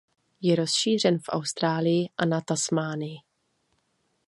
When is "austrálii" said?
1.29-2.09